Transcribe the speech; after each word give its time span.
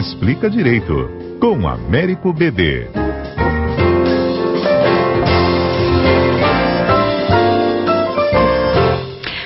Explica 0.00 0.48
Direito, 0.48 1.10
com 1.38 1.68
Américo 1.68 2.32
BD. 2.32 2.86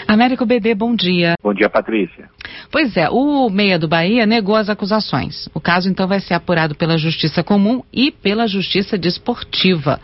Américo 0.06 0.46
BD, 0.46 0.77
bom 0.77 0.95
dia. 0.95 1.35
Bom 1.43 1.53
dia, 1.53 1.69
Patrícia. 1.69 2.30
Pois 2.71 2.96
é, 2.96 3.11
o 3.11 3.51
Meia 3.51 3.80
do 3.80 3.89
Bahia 3.89 4.25
negou 4.27 4.54
as 4.54 4.68
acusações. 4.68 5.48
O 5.53 5.61
caso 5.61 5.90
então 5.90 6.07
vai 6.07 6.21
ser 6.21 6.35
apurado 6.35 6.77
pela 6.77 6.96
Justiça 6.96 7.43
Comum 7.43 7.82
e 7.93 8.12
pela 8.12 8.46
Justiça 8.46 8.96
Desportiva. 8.96 10.00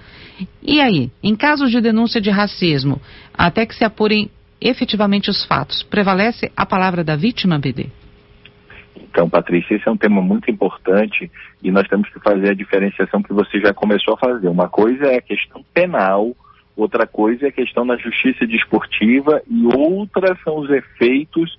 E 0.60 0.80
aí, 0.80 1.12
em 1.22 1.36
casos 1.36 1.70
de 1.70 1.80
denúncia 1.80 2.20
de 2.20 2.28
racismo, 2.28 3.00
até 3.32 3.64
que 3.64 3.76
se 3.76 3.84
apurem 3.84 4.28
efetivamente 4.60 5.30
os 5.30 5.44
fatos, 5.44 5.84
prevalece 5.84 6.50
a 6.56 6.66
palavra 6.66 7.04
da 7.04 7.14
vítima, 7.14 7.56
BD? 7.56 8.00
Então, 9.10 9.28
Patrícia, 9.28 9.74
esse 9.74 9.88
é 9.88 9.90
um 9.90 9.96
tema 9.96 10.22
muito 10.22 10.50
importante 10.50 11.30
e 11.62 11.70
nós 11.70 11.86
temos 11.88 12.08
que 12.10 12.20
fazer 12.20 12.50
a 12.50 12.54
diferenciação 12.54 13.22
que 13.22 13.32
você 13.32 13.60
já 13.60 13.74
começou 13.74 14.14
a 14.14 14.18
fazer. 14.18 14.48
Uma 14.48 14.68
coisa 14.68 15.06
é 15.06 15.16
a 15.16 15.22
questão 15.22 15.64
penal, 15.74 16.34
outra 16.76 17.06
coisa 17.06 17.46
é 17.46 17.48
a 17.48 17.52
questão 17.52 17.84
da 17.84 17.96
justiça 17.96 18.46
desportiva 18.46 19.42
e 19.48 19.66
outra 19.66 20.38
são 20.44 20.58
os 20.58 20.70
efeitos, 20.70 21.56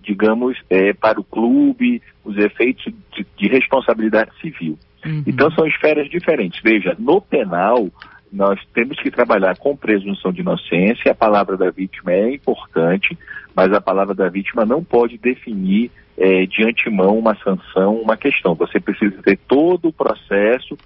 digamos, 0.00 0.56
é, 0.70 0.92
para 0.92 1.20
o 1.20 1.24
clube, 1.24 2.00
os 2.24 2.38
efeitos 2.38 2.84
de, 2.84 3.26
de 3.36 3.48
responsabilidade 3.48 4.30
civil. 4.40 4.78
Uhum. 5.04 5.24
Então, 5.26 5.50
são 5.50 5.66
esferas 5.66 6.08
diferentes. 6.08 6.60
Veja, 6.62 6.94
no 6.98 7.20
penal, 7.20 7.88
nós 8.32 8.58
temos 8.72 8.98
que 8.98 9.10
trabalhar 9.10 9.58
com 9.58 9.76
presunção 9.76 10.32
de 10.32 10.40
inocência, 10.40 11.12
a 11.12 11.14
palavra 11.14 11.56
da 11.56 11.70
vítima 11.70 12.12
é 12.12 12.34
importante, 12.34 13.16
mas 13.54 13.72
a 13.72 13.80
palavra 13.80 14.14
da 14.14 14.28
vítima 14.28 14.64
não 14.64 14.82
pode 14.82 15.18
definir 15.18 15.90
é, 16.16 16.46
de 16.46 16.64
antemão 16.64 17.18
uma 17.18 17.34
sanção, 17.36 17.96
uma 17.96 18.16
questão. 18.16 18.54
Você 18.54 18.80
precisa 18.80 19.22
ter 19.22 19.38
todo 19.46 19.88
o 19.88 19.92
processo, 19.92 20.78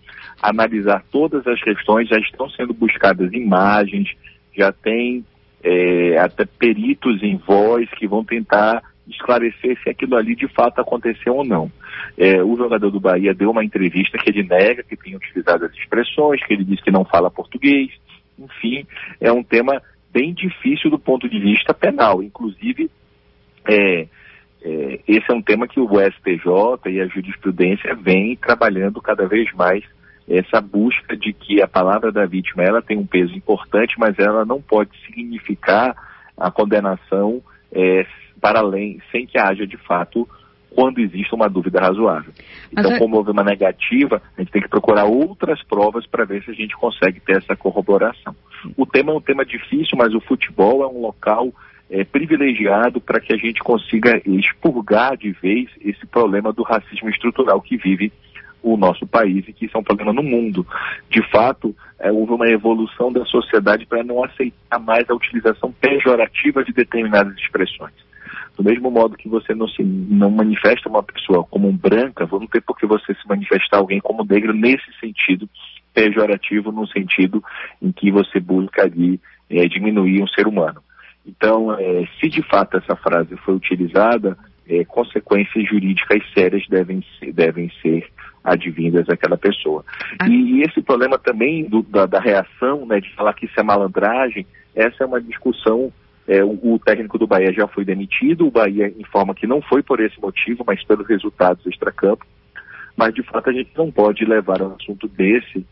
analisar 0.43 1.05
todas 1.11 1.47
as 1.47 1.62
questões, 1.62 2.09
já 2.09 2.19
estão 2.19 2.51
sendo 2.51 2.75
buscadas 2.75 3.33
imagens, 3.33 4.12
já 4.56 4.73
tem 4.73 5.25
é, 5.62 6.19
até 6.19 6.45
peritos 6.45 7.23
em 7.23 7.37
voz 7.37 7.89
que 7.91 8.09
vão 8.09 8.25
tentar 8.25 8.83
esclarecer 9.09 9.79
se 9.83 9.89
aquilo 9.89 10.17
ali 10.17 10.35
de 10.35 10.49
fato 10.49 10.81
aconteceu 10.81 11.37
ou 11.37 11.45
não. 11.45 11.71
É, 12.17 12.43
o 12.43 12.57
jogador 12.57 12.91
do 12.91 13.01
Bahia 13.01 13.35
deu 13.35 13.51
uma 13.51 13.65
entrevista 13.65 14.19
que 14.19 14.31
ele 14.31 14.43
nega 14.43 14.83
que 14.83 14.97
tenha 14.97 15.17
utilizado 15.17 15.65
as 15.65 15.73
expressões, 15.73 16.45
que 16.45 16.53
ele 16.53 16.65
diz 16.65 16.81
que 16.81 16.91
não 16.91 17.05
fala 17.05 17.31
português. 17.31 17.91
Enfim, 18.39 18.87
é 19.21 19.33
um 19.33 19.43
tema 19.43 19.81
bem 20.12 20.33
difícil 20.33 20.91
do 20.91 20.99
ponto 20.99 21.29
de 21.29 21.39
vista 21.39 21.73
penal. 21.73 22.23
Inclusive, 22.23 22.91
é, 23.67 24.07
é, 24.62 25.01
esse 25.07 25.31
é 25.31 25.34
um 25.34 25.43
tema 25.43 25.69
que 25.69 25.79
o 25.79 25.89
STJ 25.89 26.91
e 26.91 27.01
a 27.01 27.07
jurisprudência 27.07 27.95
vem 27.95 28.37
trabalhando 28.37 29.01
cada 29.01 29.27
vez 29.27 29.53
mais 29.55 29.84
essa 30.29 30.61
busca 30.61 31.17
de 31.17 31.33
que 31.33 31.62
a 31.62 31.69
palavra 31.69 32.11
da 32.11 32.27
vítima 32.27 32.65
ela 32.65 32.83
tem 32.83 32.99
um 32.99 33.07
peso 33.07 33.34
importante, 33.34 33.95
mas 33.97 34.19
ela 34.19 34.45
não 34.45 34.61
pode 34.61 34.91
significar 35.07 35.95
a 36.37 36.51
condenação 36.51 37.41
é, 37.73 38.05
para 38.41 38.61
além, 38.61 39.01
sem 39.11 39.27
que 39.27 39.39
haja 39.39 39.67
de 39.67 39.77
fato 39.77 40.29
quando 40.77 40.98
existe 40.98 41.34
uma 41.34 41.48
dúvida 41.48 41.81
razoável. 41.81 42.33
Então, 42.70 42.93
é... 42.93 42.98
como 42.98 43.17
houve 43.17 43.31
uma 43.31 43.43
negativa, 43.43 44.20
a 44.37 44.41
gente 44.43 44.53
tem 44.53 44.61
que 44.61 44.69
procurar 44.69 45.06
outras 45.06 45.62
provas 45.65 46.06
para 46.06 46.27
ver 46.27 46.45
se 46.45 46.51
a 46.51 46.55
gente 46.55 46.77
consegue 46.77 47.19
ter 47.20 47.39
essa 47.39 47.56
corroboração. 47.56 48.37
O 48.77 48.84
tema 48.84 49.12
é 49.12 49.15
um 49.15 49.20
tema 49.20 49.45
difícil, 49.45 49.97
mas 49.97 50.15
o 50.15 50.20
futebol 50.20 50.83
é 50.83 50.87
um 50.87 51.01
local 51.01 51.51
é, 51.91 52.05
privilegiado 52.05 53.01
para 53.01 53.20
que 53.20 53.33
a 53.33 53.37
gente 53.37 53.61
consiga 53.61 54.20
expurgar 54.27 55.17
de 55.17 55.31
vez 55.33 55.71
esse 55.81 56.05
problema 56.06 56.53
do 56.53 56.62
racismo 56.62 57.09
estrutural 57.09 57.61
que 57.62 57.77
vive 57.77 58.12
o 58.62 58.77
nosso 58.77 59.06
país 59.06 59.47
e 59.47 59.53
que 59.53 59.67
isso 59.67 59.77
é 59.77 59.81
um 59.81 59.84
problema 59.84 60.12
no 60.12 60.23
mundo. 60.23 60.67
De 61.09 61.23
fato, 61.31 61.75
é, 61.98 62.11
houve 62.11 62.33
uma 62.33 62.48
evolução 62.48 63.12
da 63.12 63.25
sociedade 63.25 63.87
para 63.87 64.03
não 64.03 64.25
aceitar 64.25 64.78
mais 64.81 65.09
a 65.09 65.15
utilização 65.15 65.72
pejorativa 65.72 66.65
de 66.65 66.72
determinadas 66.72 67.34
expressões. 67.38 67.94
Do 68.56 68.64
mesmo 68.64 68.91
modo 68.91 69.16
que 69.16 69.28
você 69.28 69.54
não 69.54 69.69
se 69.69 69.82
não 69.82 70.31
manifesta 70.31 70.88
uma 70.88 71.03
pessoa 71.03 71.44
como 71.44 71.70
branca, 71.72 72.28
não 72.31 72.47
ter 72.47 72.62
por 72.62 72.76
que 72.76 72.87
você 72.87 73.14
se 73.14 73.28
manifestar 73.28 73.78
alguém 73.78 74.00
como 74.00 74.25
negro 74.25 74.53
nesse 74.53 74.91
sentido 75.00 75.48
pejorativo, 75.92 76.70
no 76.70 76.87
sentido 76.87 77.42
em 77.81 77.91
que 77.91 78.10
você 78.10 78.38
busca 78.38 78.82
ali 78.82 79.20
é, 79.48 79.66
diminuir 79.66 80.22
um 80.22 80.28
ser 80.28 80.47
humano. 80.47 80.81
Então, 81.26 81.72
é, 81.72 82.06
se 82.20 82.28
de 82.28 82.42
fato 82.42 82.76
essa 82.76 82.94
frase 82.97 83.37
foi 83.38 83.54
utilizada, 83.54 84.37
é, 84.69 84.84
consequências 84.84 85.69
jurídicas 85.69 86.22
sérias 86.32 86.66
devem 86.69 87.03
ser, 87.19 87.32
devem 87.32 87.70
ser 87.82 88.06
advindas 88.44 89.08
àquela 89.08 89.37
pessoa. 89.37 89.84
Ah. 90.19 90.28
E, 90.28 90.32
e, 90.32 90.62
esse 90.62 90.81
problema 90.81 91.19
também 91.19 91.64
do, 91.64 91.82
da, 91.82 92.06
da, 92.06 92.20
reação, 92.20 92.87
né, 92.87 93.00
de 93.00 93.12
falar 93.14 93.34
que 93.34 93.47
isso 93.47 93.58
é 93.58 93.62
malandragem, 93.62 94.47
essa 94.75 95.03
é 95.03 95.06
uma 95.06 95.20
discussão 95.20 95.93
é, 96.28 96.42
o, 96.42 96.75
o, 96.75 96.78
técnico 96.78 97.19
do 97.19 97.26
Bahia 97.26 97.53
já 97.53 97.69
foi 97.69 97.84
demitido, 97.84 98.47
o 98.47 98.50
Bahia 98.50 98.92
informa 98.98 99.34
que 99.34 99.47
não 99.47 99.62
foi 99.62 99.82
por 99.82 100.00
esse 100.00 100.20
motivo, 100.20 100.64
mas 100.66 100.82
pelos 100.84 101.06
resultados 101.06 101.64
extra-campo. 101.66 102.26
Mas, 102.97 103.14
de 103.14 103.22
fato, 103.22 103.50
a 103.50 103.53
gente 103.53 103.70
não 103.76 103.92
pode 103.92 104.25
levar 104.25 104.60
um 104.62 104.75
assunto 104.75 105.06
desse, 105.06 105.64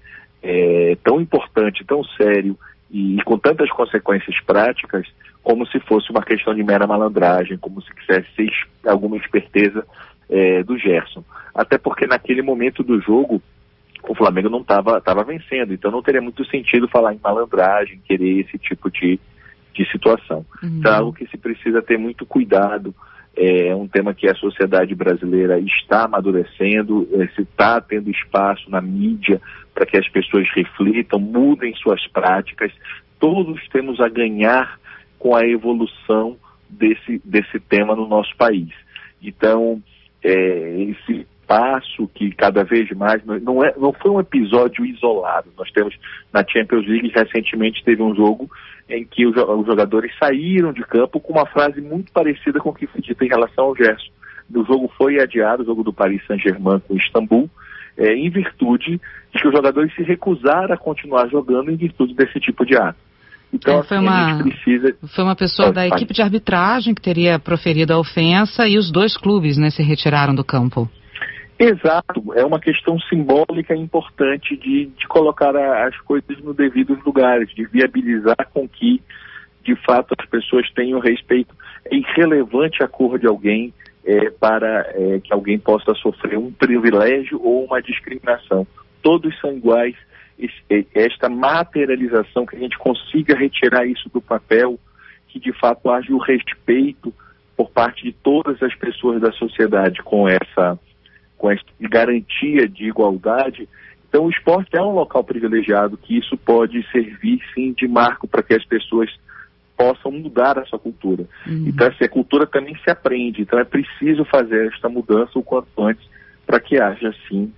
é, 0.43 0.97
tão 1.03 1.21
importante, 1.21 1.85
tão 1.85 2.05
sério 2.05 2.57
e, 2.91 3.19
e, 3.19 3.23
com 3.25 3.39
tantas 3.39 3.71
consequências 3.71 4.39
práticas, 4.43 5.07
como 5.43 5.67
se 5.67 5.81
fosse 5.81 6.11
uma 6.11 6.23
questão 6.23 6.55
de 6.55 6.63
mera 6.63 6.87
malandragem, 6.87 7.59
como 7.59 7.83
se 7.83 7.93
quisesse 7.95 8.49
alguma 8.87 9.17
esperteza 9.17 9.85
é, 10.29 10.63
do 10.63 10.79
Gerson. 10.79 11.25
Até 11.55 11.79
porque, 11.79 12.07
naquele 12.07 12.43
momento 12.43 12.83
do 12.83 13.01
jogo, 13.01 13.43
o 14.09 14.15
Flamengo 14.15 14.51
não 14.51 14.61
estava 14.61 15.25
vencendo, 15.25 15.73
então 15.73 15.91
não 15.91 16.03
teria 16.03 16.21
muito 16.21 16.45
sentido 16.45 16.87
falar 16.89 17.15
em 17.15 17.21
malandragem, 17.23 18.01
querer 18.07 18.41
esse 18.41 18.59
tipo 18.59 18.91
de 18.91 19.19
de 19.75 19.91
situação. 19.91 20.47
Uhum. 20.63 20.79
Então, 20.79 20.93
é 20.93 20.97
algo 20.97 21.13
que 21.13 21.27
se 21.27 21.37
precisa 21.37 21.83
ter 21.83 21.99
muito 21.99 22.25
cuidado. 22.25 22.95
É 23.37 23.75
um 23.75 23.89
tema 23.89 24.15
que 24.15 24.29
a 24.29 24.35
sociedade 24.35 24.95
brasileira 24.95 25.59
está 25.59 26.05
amadurecendo, 26.05 27.09
é, 27.15 27.27
se 27.35 27.43
está 27.43 27.81
tendo 27.81 28.09
espaço 28.11 28.71
na 28.71 28.81
mídia 28.81 29.41
para 29.75 29.85
que 29.85 29.99
as 29.99 30.09
pessoas 30.09 30.49
reflitam, 30.55 31.19
mudem 31.19 31.75
suas 31.75 32.07
práticas. 32.09 32.73
Todos 33.19 33.61
temos 33.69 34.01
a 34.01 34.09
ganhar 34.09 34.79
com 35.19 35.35
a 35.35 35.43
evolução 35.43 36.37
desse, 36.71 37.21
desse 37.25 37.59
tema 37.59 37.97
no 37.97 38.07
nosso 38.07 38.35
país. 38.37 38.71
Então, 39.21 39.83
é, 40.23 40.81
esse 40.83 41.27
passo 41.47 42.09
que 42.09 42.31
cada 42.33 42.65
vez 42.65 42.91
mais 42.93 43.25
não 43.25 43.65
é 43.65 43.75
não 43.77 43.93
foi 43.93 44.11
um 44.11 44.21
episódio 44.21 44.85
isolado 44.85 45.49
nós 45.57 45.71
temos 45.71 45.95
na 46.33 46.45
Champions 46.47 46.87
League 46.87 47.13
recentemente 47.15 47.85
teve 47.85 48.03
um 48.03 48.15
jogo 48.15 48.51
em 48.89 49.05
que 49.05 49.27
os 49.27 49.35
jogadores 49.35 50.13
saíram 50.19 50.73
de 50.73 50.83
campo 50.83 51.21
com 51.21 51.33
uma 51.33 51.47
frase 51.47 51.81
muito 51.81 52.13
parecida 52.13 52.61
com 52.61 52.71
o 52.71 52.75
que 52.75 52.87
foi 52.87 53.01
dito 53.01 53.25
em 53.25 53.29
relação 53.29 53.65
ao 53.65 53.77
Gerson. 53.77 54.11
O 54.55 54.65
jogo 54.65 54.93
foi 54.97 55.21
adiado, 55.21 55.63
o 55.63 55.67
jogo 55.67 55.83
do 55.83 55.93
Paris 55.93 56.25
Saint-Germain 56.27 56.81
com 56.81 56.95
o 56.95 56.99
Istambul, 56.99 57.49
é, 57.97 58.15
em 58.15 58.29
virtude 58.29 59.01
de 59.33 59.41
que 59.41 59.49
os 59.49 59.55
jogadores 59.55 59.95
se 59.95 60.03
recusaram 60.03 60.75
a 60.75 60.77
continuar 60.77 61.29
jogando 61.29 61.71
em 61.71 61.77
virtude 61.77 62.15
desse 62.15 62.39
tipo 62.41 62.65
de 62.67 62.77
ato. 62.77 62.99
Então, 63.53 63.79
é, 63.79 63.83
foi, 63.85 63.97
assim, 63.97 64.07
uma, 64.07 64.43
precisa... 64.43 64.97
foi 65.15 65.25
uma 65.25 65.37
pessoa 65.37 65.73
da 65.73 65.87
equipe 65.87 66.13
de 66.13 66.21
arbitragem 66.21 66.93
que 66.95 67.01
teria 67.01 67.39
proferido 67.39 67.93
a 67.93 67.99
ofensa 67.99 68.67
e 68.67 68.77
os 68.77 68.91
dois 68.91 69.17
clubes 69.17 69.57
né, 69.57 69.71
se 69.71 69.83
retiraram 69.83 70.35
do 70.35 70.45
campo. 70.45 70.91
Exato, 71.59 72.35
é 72.35 72.45
uma 72.45 72.59
questão 72.59 72.99
simbólica 73.01 73.75
importante 73.75 74.57
de, 74.57 74.87
de 74.87 75.07
colocar 75.07 75.55
a, 75.57 75.87
as 75.87 75.97
coisas 76.01 76.39
no 76.41 76.53
devidos 76.53 77.03
lugares, 77.05 77.49
de 77.55 77.65
viabilizar 77.65 78.49
com 78.53 78.69
que, 78.69 79.01
de 79.63 79.77
fato, 79.77 80.15
as 80.19 80.27
pessoas 80.27 80.69
tenham 80.73 80.99
respeito. 80.99 81.55
É 81.85 81.95
irrelevante 81.95 82.83
a 82.83 82.89
cor 82.89 83.19
de 83.19 83.27
alguém 83.27 83.73
é, 84.05 84.31
para 84.31 84.81
é, 84.95 85.21
que 85.21 85.33
alguém 85.33 85.59
possa 85.59 85.95
sofrer 85.95 86.39
um 86.39 86.51
privilégio 86.51 87.41
ou 87.43 87.65
uma 87.65 87.81
discriminação. 87.81 88.67
Todos 89.01 89.39
são 89.41 89.53
iguais. 89.53 89.95
É, 90.69 90.85
esta 90.93 91.29
materialização, 91.29 92.45
que 92.45 92.57
a 92.57 92.59
gente 92.59 92.77
consiga 92.77 93.37
retirar 93.37 93.87
isso 93.87 94.11
do 94.13 94.21
papel, 94.21 94.79
que 95.29 95.39
de 95.39 95.53
fato 95.53 95.89
haja 95.89 96.13
o 96.13 96.19
respeito 96.19 97.15
por 97.57 97.71
parte 97.71 98.03
de 98.03 98.13
todas 98.13 98.61
as 98.61 98.75
pessoas 98.75 99.21
da 99.21 99.31
sociedade 99.33 100.03
com 100.03 100.29
essa 100.29 100.77
com 101.37 101.51
essa 101.51 101.63
garantia 101.81 102.69
de 102.69 102.85
igualdade. 102.85 103.69
Então, 104.09 104.27
o 104.27 104.31
esporte 104.31 104.77
é 104.77 104.83
um 104.83 104.93
local 104.93 105.25
privilegiado 105.25 105.97
que 105.97 106.17
isso 106.19 106.37
pode 106.37 106.87
servir, 106.91 107.41
sim, 107.55 107.73
de 107.73 107.89
marco 107.89 108.29
para 108.29 108.43
que 108.43 108.55
as 108.55 108.65
pessoas 108.65 109.11
possam 109.77 110.13
mudar 110.13 110.59
a 110.59 110.65
sua 110.65 110.79
cultura. 110.79 111.25
Uhum. 111.47 111.65
Então, 111.67 111.89
assim, 111.89 112.05
a 112.05 112.09
cultura 112.09 112.47
também 112.47 112.77
se 112.77 112.91
aprende. 112.91 113.43
Então, 113.43 113.59
é 113.59 113.65
preciso 113.65 114.25
fazer 114.25 114.73
esta 114.73 114.89
mudança 114.89 115.39
o 115.39 115.43
quanto 115.43 115.69
antes 115.83 116.09
para 116.47 116.61
que 116.61 116.81
haja, 116.81 117.13
sim, 117.29 117.53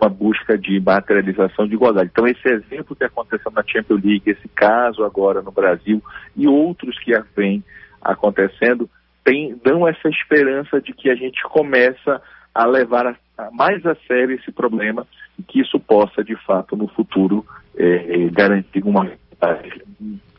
uma 0.00 0.08
busca 0.08 0.58
de 0.58 0.80
materialização 0.80 1.66
de 1.66 1.74
igualdade. 1.74 2.10
Então, 2.12 2.26
esse 2.26 2.46
exemplo 2.48 2.96
que 2.96 3.04
aconteceu 3.04 3.50
na 3.52 3.62
Champions 3.66 4.02
League, 4.02 4.30
esse 4.30 4.48
caso 4.48 5.04
agora 5.04 5.40
no 5.40 5.52
Brasil 5.52 6.02
e 6.36 6.46
outros 6.46 6.98
que 6.98 7.12
vêm 7.36 7.62
acontecendo, 8.02 8.90
tem, 9.24 9.56
dão 9.64 9.86
essa 9.86 10.08
esperança 10.08 10.80
de 10.80 10.92
que 10.92 11.08
a 11.08 11.14
gente 11.14 11.40
começa 11.44 12.20
a 12.54 12.66
levar 12.66 13.06
a, 13.06 13.16
a 13.38 13.50
mais 13.50 13.84
a 13.86 13.94
sério 14.06 14.36
esse 14.36 14.52
problema 14.52 15.06
e 15.38 15.42
que 15.42 15.60
isso 15.60 15.78
possa, 15.80 16.22
de 16.22 16.36
fato, 16.44 16.76
no 16.76 16.88
futuro, 16.88 17.44
é, 17.76 18.28
garantir 18.30 18.82
uma 18.84 19.10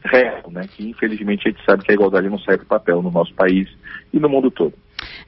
real, 0.03 0.43
né? 0.51 0.67
Que 0.75 0.89
infelizmente 0.89 1.47
a 1.47 1.51
gente 1.51 1.63
sabe 1.65 1.83
que 1.83 1.91
a 1.91 1.95
igualdade 1.95 2.29
não 2.29 2.39
serve 2.39 2.65
papel 2.65 3.01
no 3.01 3.11
nosso 3.11 3.33
país 3.33 3.67
e 4.11 4.19
no 4.19 4.29
mundo 4.29 4.51
todo. 4.51 4.73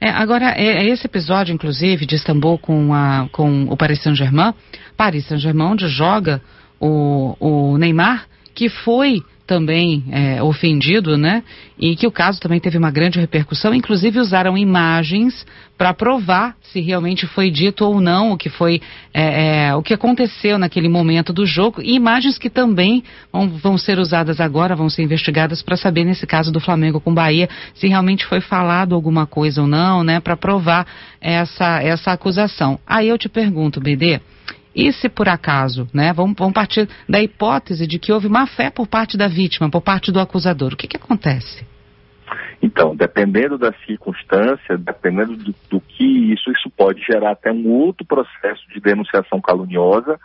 É, 0.00 0.08
agora, 0.10 0.52
é, 0.56 0.84
é, 0.84 0.88
esse 0.88 1.06
episódio, 1.06 1.52
inclusive, 1.52 2.06
de 2.06 2.14
Istambul 2.14 2.58
com, 2.58 2.94
a, 2.94 3.28
com 3.32 3.64
o 3.64 3.76
Paris 3.76 4.02
Saint-Germain, 4.02 4.54
Paris 4.96 5.26
Saint-Germain, 5.26 5.72
onde 5.72 5.88
joga 5.88 6.40
o, 6.80 7.36
o 7.38 7.78
Neymar, 7.78 8.26
que 8.54 8.68
foi 8.68 9.22
também 9.46 10.04
é, 10.10 10.42
ofendido, 10.42 11.16
né? 11.16 11.42
E 11.78 11.94
que 11.94 12.06
o 12.06 12.10
caso 12.10 12.40
também 12.40 12.58
teve 12.58 12.76
uma 12.76 12.90
grande 12.90 13.20
repercussão. 13.20 13.74
Inclusive 13.74 14.18
usaram 14.18 14.58
imagens 14.58 15.46
para 15.78 15.94
provar 15.94 16.56
se 16.62 16.80
realmente 16.80 17.26
foi 17.26 17.50
dito 17.50 17.84
ou 17.84 18.00
não 18.00 18.32
o 18.32 18.36
que 18.36 18.48
foi 18.48 18.80
é, 19.12 19.68
é, 19.68 19.74
o 19.74 19.82
que 19.82 19.94
aconteceu 19.94 20.58
naquele 20.58 20.88
momento 20.88 21.32
do 21.32 21.46
jogo. 21.46 21.80
E 21.80 21.94
imagens 21.94 22.38
que 22.38 22.50
também 22.50 23.04
vão, 23.32 23.48
vão 23.48 23.78
ser 23.78 23.98
usadas 23.98 24.40
agora, 24.40 24.74
vão 24.74 24.90
ser 24.90 25.02
investigadas 25.02 25.62
para 25.62 25.76
saber 25.76 26.04
nesse 26.04 26.26
caso 26.26 26.50
do 26.50 26.60
Flamengo 26.60 27.00
com 27.00 27.14
Bahia 27.14 27.48
se 27.74 27.86
realmente 27.86 28.26
foi 28.26 28.40
falado 28.40 28.94
alguma 28.94 29.26
coisa 29.26 29.62
ou 29.62 29.68
não, 29.68 30.02
né? 30.02 30.18
Para 30.18 30.36
provar 30.36 30.86
essa 31.20 31.82
essa 31.82 32.12
acusação. 32.12 32.80
Aí 32.86 33.08
eu 33.08 33.18
te 33.18 33.28
pergunto, 33.28 33.80
BD. 33.80 34.20
E 34.76 34.92
se 34.92 35.08
por 35.08 35.26
acaso, 35.26 35.88
né, 35.94 36.12
vamos, 36.12 36.36
vamos 36.36 36.52
partir 36.52 36.86
da 37.08 37.18
hipótese 37.18 37.86
de 37.86 37.98
que 37.98 38.12
houve 38.12 38.28
má 38.28 38.46
fé 38.46 38.70
por 38.70 38.86
parte 38.86 39.16
da 39.16 39.26
vítima, 39.26 39.70
por 39.70 39.80
parte 39.80 40.12
do 40.12 40.20
acusador, 40.20 40.74
o 40.74 40.76
que, 40.76 40.86
que 40.86 40.98
acontece? 40.98 41.66
Então, 42.60 42.94
dependendo 42.94 43.56
da 43.56 43.72
circunstância, 43.86 44.76
dependendo 44.76 45.34
do, 45.34 45.54
do, 45.70 45.80
que 45.80 46.04
isso, 46.32 46.50
isso 46.52 46.68
pode 46.76 47.00
gerar 47.00 47.30
até 47.30 47.50
um 47.50 47.66
outro 47.70 48.04
processo 48.04 48.68
de 48.68 48.78
denunciação 48.78 49.40
caluniosa 49.40 50.20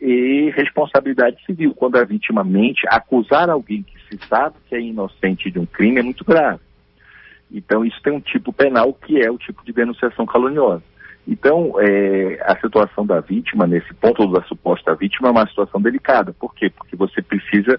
e 0.00 0.50
responsabilidade 0.56 1.36
civil. 1.44 1.74
Quando 1.74 1.96
a 1.96 2.04
vítima 2.04 2.42
mente, 2.42 2.86
acusar 2.88 3.50
alguém 3.50 3.82
que 3.82 3.98
se 4.08 4.26
sabe 4.28 4.56
que 4.66 4.74
é 4.74 4.80
inocente 4.80 5.50
de 5.50 5.58
um 5.58 5.66
crime 5.66 6.00
é 6.00 6.02
muito 6.02 6.24
grave. 6.24 6.60
Então, 7.52 7.84
isso 7.84 8.00
tem 8.02 8.14
um 8.14 8.20
tipo 8.20 8.50
penal 8.50 8.94
que 8.94 9.20
é 9.20 9.30
o 9.30 9.36
tipo 9.36 9.62
de 9.62 9.72
denunciação 9.72 10.24
caluniosa. 10.24 10.89
Então, 11.26 11.74
é, 11.78 12.38
a 12.42 12.58
situação 12.60 13.06
da 13.06 13.20
vítima, 13.20 13.66
nesse 13.66 13.92
ponto 13.94 14.26
da 14.32 14.42
suposta 14.44 14.94
vítima, 14.94 15.28
é 15.28 15.30
uma 15.30 15.46
situação 15.46 15.80
delicada. 15.80 16.34
Por 16.38 16.54
quê? 16.54 16.70
Porque 16.70 16.96
você 16.96 17.22
precisa, 17.22 17.78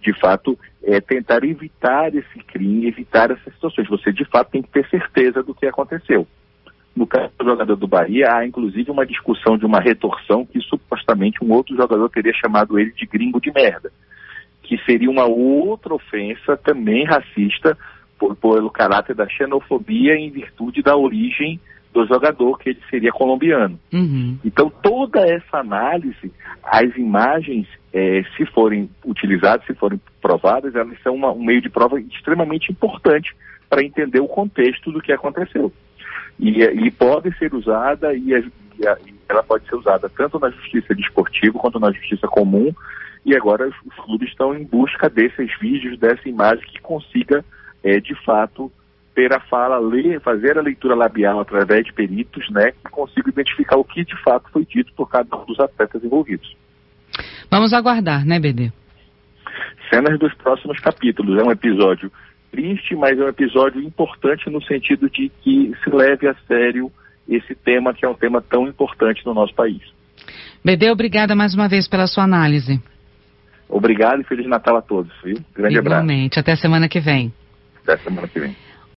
de 0.00 0.12
fato, 0.18 0.58
é, 0.82 1.00
tentar 1.00 1.44
evitar 1.44 2.14
esse 2.14 2.38
crime, 2.46 2.86
evitar 2.86 3.30
essas 3.30 3.54
situações. 3.54 3.88
Você, 3.88 4.12
de 4.12 4.24
fato, 4.24 4.50
tem 4.50 4.62
que 4.62 4.70
ter 4.70 4.86
certeza 4.88 5.42
do 5.42 5.54
que 5.54 5.66
aconteceu. 5.66 6.26
No 6.94 7.06
caso 7.06 7.30
do 7.38 7.44
jogador 7.44 7.76
do 7.76 7.86
Bahia, 7.86 8.34
há 8.34 8.46
inclusive 8.46 8.90
uma 8.90 9.06
discussão 9.06 9.56
de 9.56 9.64
uma 9.64 9.80
retorção 9.80 10.44
que 10.44 10.60
supostamente 10.60 11.42
um 11.42 11.52
outro 11.52 11.76
jogador 11.76 12.08
teria 12.10 12.32
chamado 12.34 12.78
ele 12.78 12.92
de 12.92 13.06
gringo 13.06 13.40
de 13.40 13.52
merda, 13.52 13.92
que 14.62 14.76
seria 14.84 15.10
uma 15.10 15.24
outra 15.24 15.94
ofensa 15.94 16.56
também 16.56 17.04
racista 17.04 17.78
por, 18.18 18.34
pelo 18.36 18.68
caráter 18.70 19.14
da 19.14 19.28
xenofobia 19.28 20.16
em 20.16 20.30
virtude 20.30 20.82
da 20.82 20.96
origem 20.96 21.60
do 21.92 22.06
jogador, 22.06 22.58
que 22.58 22.70
ele 22.70 22.80
seria 22.88 23.10
colombiano. 23.10 23.78
Uhum. 23.92 24.38
Então, 24.44 24.70
toda 24.82 25.20
essa 25.20 25.58
análise, 25.58 26.32
as 26.62 26.96
imagens, 26.96 27.66
é, 27.92 28.22
se 28.36 28.46
forem 28.46 28.88
utilizadas, 29.04 29.66
se 29.66 29.74
forem 29.74 30.00
provadas, 30.20 30.74
elas 30.74 30.96
são 31.02 31.14
uma, 31.14 31.32
um 31.32 31.42
meio 31.42 31.60
de 31.60 31.68
prova 31.68 32.00
extremamente 32.00 32.70
importante 32.70 33.34
para 33.68 33.84
entender 33.84 34.20
o 34.20 34.28
contexto 34.28 34.92
do 34.92 35.00
que 35.00 35.12
aconteceu. 35.12 35.72
E, 36.38 36.62
e 36.62 36.90
pode 36.90 37.36
ser 37.38 37.52
usada, 37.54 38.14
e, 38.14 38.34
a, 38.34 38.38
e 38.78 38.86
a, 38.86 38.96
ela 39.28 39.42
pode 39.42 39.66
ser 39.66 39.74
usada 39.74 40.08
tanto 40.08 40.38
na 40.38 40.50
justiça 40.50 40.94
desportiva 40.94 41.58
quanto 41.58 41.80
na 41.80 41.92
justiça 41.92 42.26
comum, 42.28 42.72
e 43.24 43.36
agora 43.36 43.68
os, 43.68 43.74
os 43.84 44.04
clubes 44.04 44.28
estão 44.28 44.54
em 44.54 44.64
busca 44.64 45.08
desses 45.10 45.50
vídeos, 45.60 45.98
dessa 45.98 46.28
imagem 46.28 46.64
que 46.66 46.80
consiga, 46.80 47.44
é, 47.82 47.98
de 48.00 48.14
fato, 48.24 48.72
ter 49.20 49.34
a 49.34 49.40
fala, 49.40 49.78
ler, 49.78 50.18
fazer 50.22 50.56
a 50.56 50.62
leitura 50.62 50.94
labial 50.94 51.40
através 51.40 51.84
de 51.84 51.92
peritos, 51.92 52.48
né, 52.50 52.72
que 52.72 52.90
consiga 52.90 53.28
identificar 53.28 53.76
o 53.76 53.84
que 53.84 54.02
de 54.02 54.16
fato 54.22 54.50
foi 54.50 54.64
dito 54.64 54.90
por 54.94 55.10
cada 55.10 55.36
um 55.36 55.44
dos 55.44 55.60
atletas 55.60 56.02
envolvidos. 56.02 56.56
Vamos 57.50 57.74
aguardar, 57.74 58.24
né, 58.24 58.40
BD? 58.40 58.72
Cenas 59.90 60.18
dos 60.18 60.32
próximos 60.34 60.80
capítulos. 60.80 61.38
É 61.38 61.44
um 61.44 61.50
episódio 61.50 62.10
triste, 62.50 62.94
mas 62.94 63.18
é 63.18 63.22
um 63.22 63.28
episódio 63.28 63.82
importante 63.82 64.48
no 64.48 64.62
sentido 64.62 65.10
de 65.10 65.30
que 65.42 65.74
se 65.84 65.90
leve 65.90 66.26
a 66.26 66.34
sério 66.48 66.90
esse 67.28 67.54
tema 67.54 67.92
que 67.92 68.06
é 68.06 68.08
um 68.08 68.14
tema 68.14 68.40
tão 68.40 68.66
importante 68.66 69.24
no 69.26 69.34
nosso 69.34 69.54
país. 69.54 69.82
BD, 70.64 70.90
obrigada 70.90 71.36
mais 71.36 71.54
uma 71.54 71.68
vez 71.68 71.86
pela 71.86 72.06
sua 72.06 72.24
análise. 72.24 72.80
Obrigado 73.68 74.22
e 74.22 74.24
Feliz 74.24 74.48
Natal 74.48 74.78
a 74.78 74.82
todos, 74.82 75.12
viu? 75.22 75.36
Grande 75.54 75.76
Igualmente. 75.76 76.38
abraço. 76.38 76.40
Até 76.40 76.56
semana 76.56 76.88
que 76.88 77.00
vem. 77.00 77.32
Até 77.82 77.98
semana 77.98 78.26
que 78.26 78.40
vem. 78.40 78.56